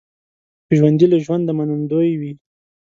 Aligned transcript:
ژوندي 0.77 1.05
له 1.09 1.17
ژونده 1.25 1.51
منندوی 1.57 2.11
وي 2.19 2.31